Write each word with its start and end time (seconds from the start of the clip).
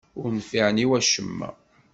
Ur 0.21 0.29
nfiɛen 0.37 0.83
i 0.83 0.85
wacemma. 0.89 1.49